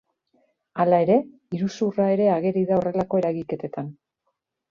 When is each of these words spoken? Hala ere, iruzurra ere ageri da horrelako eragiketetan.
Hala 0.83 1.01
ere, 1.05 1.17
iruzurra 1.57 2.07
ere 2.15 2.25
ageri 2.37 2.65
da 2.71 2.79
horrelako 2.79 3.23
eragiketetan. 3.23 3.93